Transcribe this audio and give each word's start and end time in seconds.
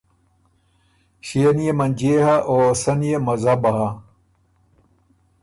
ݭيې 1.25 1.49
نيې 1.57 1.71
منجئے 1.79 2.15
هۀ 2.25 2.35
او 2.49 2.55
سۀ 2.81 2.91
نيې 2.99 3.17
مذهب 3.27 3.61
هۀ۔ 3.75 3.87